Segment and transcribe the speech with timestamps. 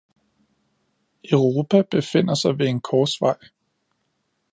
[1.23, 3.37] Europa befinder sig ved en korsvej.